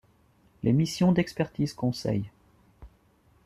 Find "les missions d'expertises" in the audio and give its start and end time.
0.63-1.75